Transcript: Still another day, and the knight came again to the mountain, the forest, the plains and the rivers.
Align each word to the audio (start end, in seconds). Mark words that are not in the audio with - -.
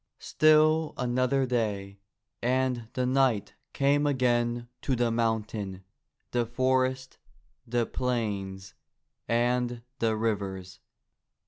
Still 0.17 0.95
another 0.97 1.45
day, 1.45 1.99
and 2.41 2.87
the 2.93 3.05
knight 3.05 3.53
came 3.71 4.07
again 4.07 4.67
to 4.81 4.95
the 4.95 5.11
mountain, 5.11 5.83
the 6.31 6.43
forest, 6.47 7.19
the 7.67 7.85
plains 7.85 8.73
and 9.27 9.83
the 9.99 10.15
rivers. 10.17 10.79